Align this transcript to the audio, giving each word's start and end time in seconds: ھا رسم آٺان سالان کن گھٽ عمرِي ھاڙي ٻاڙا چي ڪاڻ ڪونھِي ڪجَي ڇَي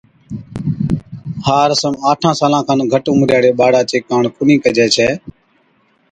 ھا 1.45 1.57
رسم 1.69 1.93
آٺان 2.11 2.33
سالان 2.39 2.61
کن 2.67 2.79
گھٽ 2.91 3.05
عمرِي 3.13 3.33
ھاڙي 3.35 3.51
ٻاڙا 3.59 3.81
چي 3.89 3.97
ڪاڻ 4.07 4.21
ڪونھِي 4.35 4.55
ڪجَي 4.63 4.87
ڇَي 4.95 5.09